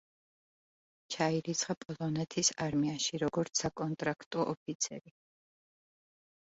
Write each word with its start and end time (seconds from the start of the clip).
ჩაირიცხა 1.15 1.75
პოლონეთის 1.85 2.51
არმიაში, 2.67 3.21
როგორც 3.27 3.65
საკონტრაქტო 3.67 4.51
ოფიცერი. 4.57 5.19